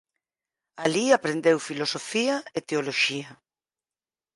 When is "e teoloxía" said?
2.57-3.29